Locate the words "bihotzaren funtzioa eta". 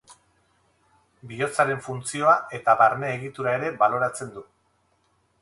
1.33-2.75